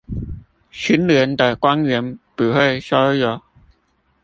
[0.71, 3.41] 清廉的官員不會收賄